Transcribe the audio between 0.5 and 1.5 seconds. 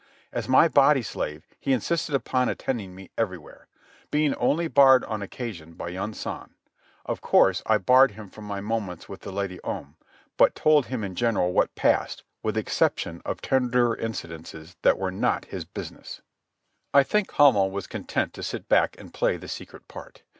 body slave